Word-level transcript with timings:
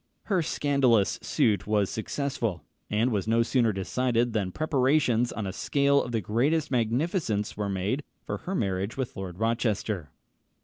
Her 0.23 0.41
scandalous 0.41 1.19
suit 1.21 1.67
was 1.67 1.87
successful, 1.91 2.63
and 2.89 3.11
was 3.11 3.27
no 3.27 3.43
sooner 3.43 3.71
decided 3.71 4.33
than 4.33 4.51
preparations 4.51 5.31
on 5.31 5.45
a 5.45 5.53
scale 5.53 6.01
of 6.01 6.11
the 6.11 6.21
greatest 6.21 6.71
magnificence 6.71 7.55
were 7.55 7.69
made 7.69 8.03
for 8.25 8.37
her 8.37 8.55
marriage 8.55 8.97
with 8.97 9.15
Lord 9.15 9.37
Rochester. 9.37 10.09